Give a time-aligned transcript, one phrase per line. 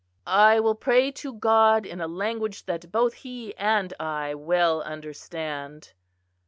[0.25, 5.93] "I will pray to God in a language that both He and I well understand."